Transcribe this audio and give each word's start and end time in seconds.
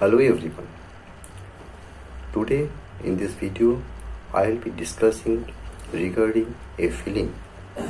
Hello 0.00 0.18
everyone. 0.18 0.66
Today 2.32 2.68
in 3.02 3.16
this 3.16 3.32
video 3.32 3.82
I 4.32 4.42
will 4.48 4.58
be 4.64 4.70
discussing 4.70 5.52
regarding 5.92 6.54
a 6.78 6.88
feeling 6.88 7.34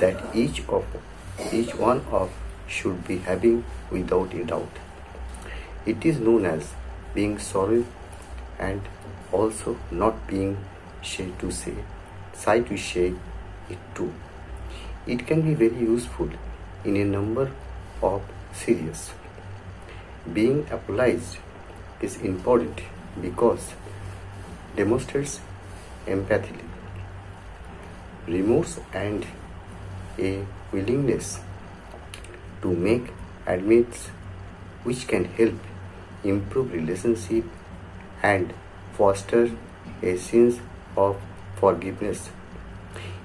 that 0.03 0.35
each 0.35 0.61
of 0.77 0.87
each 1.53 1.75
one 1.75 2.01
of 2.11 2.31
should 2.67 3.03
be 3.07 3.19
having 3.27 3.59
without 3.91 4.33
a 4.33 4.45
doubt. 4.53 4.79
It 5.85 6.07
is 6.07 6.19
known 6.19 6.47
as 6.47 6.71
being 7.15 7.39
sorry 7.39 7.85
and 8.59 8.89
also 9.31 9.77
not 9.91 10.27
being 10.27 10.57
shy 11.03 11.27
to 11.41 11.51
say, 11.51 11.75
shy 12.45 12.61
to 12.71 12.79
say 12.79 13.13
it 13.69 13.83
too. 13.95 14.15
It 15.07 15.27
can 15.27 15.43
be 15.43 15.53
very 15.53 15.85
useful 15.91 16.31
in 16.87 16.97
a 16.97 17.05
number 17.05 17.51
of 18.01 18.23
serious. 18.55 19.11
Being 20.33 20.67
apologized 20.71 21.37
is 22.01 22.17
important 22.19 22.81
because 23.21 23.73
demonstrates 24.77 25.41
empathy, 26.07 26.57
remorse 28.27 28.79
and 28.93 29.27
a 30.19 30.45
willingness 30.73 31.39
to 32.63 32.73
make 32.73 33.13
admits 33.47 34.07
which 34.85 35.07
can 35.07 35.25
help 35.25 35.55
improve 36.25 36.73
relationship 36.73 37.45
and 38.23 38.53
foster 38.93 39.51
a 40.03 40.17
sense 40.17 40.59
of 40.97 41.17
forgiveness. 41.57 42.31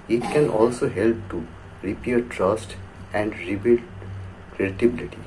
It 0.07 0.21
can 0.21 0.49
also 0.49 0.89
help 0.89 1.17
to 1.29 1.45
repair 1.81 2.21
trust 2.21 2.75
and 3.13 3.37
rebuild 3.39 3.81
credibility. 4.55 5.17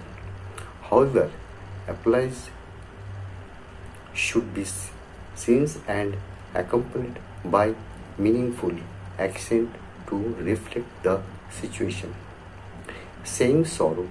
However, 0.82 1.30
applies 1.88 2.50
should 4.16 4.52
be 4.54 4.64
seen 5.34 5.68
and 5.86 6.16
accompanied 6.54 7.18
by 7.44 7.74
meaningful 8.18 8.72
action 9.18 9.72
to 10.08 10.16
reflect 10.50 11.02
the 11.02 11.20
situation. 11.50 12.14
Saying 13.24 13.64
sorrow 13.64 14.08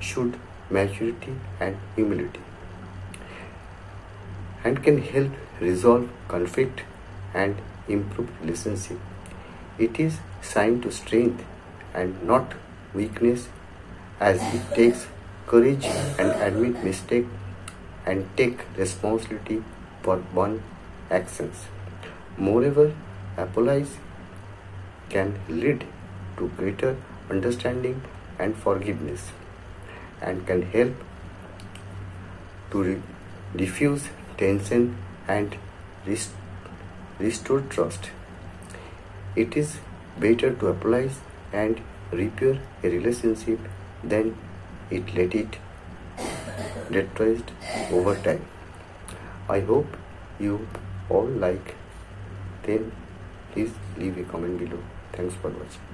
should 0.00 0.38
maturity 0.70 1.34
and 1.60 1.76
humility 1.96 2.40
and 4.64 4.82
can 4.82 5.00
help 5.02 5.32
resolve 5.60 6.08
conflict 6.28 6.82
and 7.34 7.56
improve 7.88 8.28
relationship. 8.40 8.98
It 9.78 9.98
is 9.98 10.18
sign 10.42 10.80
to 10.82 10.90
strength 10.90 11.44
and 11.94 12.22
not 12.22 12.54
weakness 12.94 13.48
as 14.20 14.42
it 14.54 14.74
takes 14.74 15.06
courage 15.46 15.84
and 16.18 16.30
admit 16.48 16.82
mistake 16.84 17.26
and 18.10 18.28
take 18.36 18.64
responsibility 18.76 19.62
for 20.02 20.16
one 20.40 20.62
actions. 21.10 21.64
Moreover, 22.36 22.92
apologize 23.36 23.96
can 25.10 25.34
lead 25.48 25.84
to 26.38 26.48
greater 26.56 26.96
understanding 27.30 28.02
and 28.38 28.56
forgiveness 28.56 29.30
and 30.20 30.46
can 30.46 30.62
help 30.76 30.94
to 32.70 32.82
re- 32.82 33.02
diffuse 33.56 34.08
tension 34.36 34.86
and 35.26 35.56
rest- 36.06 36.32
restore 37.18 37.60
trust. 37.76 38.10
It 39.36 39.56
is 39.56 39.78
better 40.18 40.52
to 40.54 40.66
apologize 40.68 41.20
and 41.52 41.80
repair 42.12 42.58
a 42.82 42.88
relationship 42.88 43.58
than 44.02 44.36
it 44.90 45.14
let 45.14 45.34
it 45.34 45.58
deteriorate 46.90 47.50
over 47.92 48.14
time. 48.16 48.44
I 49.48 49.60
hope 49.60 49.96
you 50.38 50.66
all 51.08 51.26
like. 51.26 51.74
them. 52.64 52.92
please 53.52 53.70
leave 53.96 54.18
a 54.18 54.24
comment 54.32 54.58
below. 54.58 54.82
Thanks 55.12 55.34
for 55.42 55.48
watching. 55.48 55.88